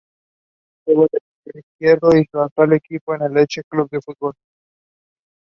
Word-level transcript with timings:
Juega 0.83 1.05
de 1.11 1.19
extremo 1.59 1.63
izquierdo 1.63 2.17
y 2.17 2.25
su 2.31 2.39
actual 2.39 2.73
equipo 2.73 3.13
es 3.13 3.21
el 3.21 3.37
Elche 3.37 3.61
Club 3.69 3.87
de 3.91 4.01
Fútbol. 4.01 4.33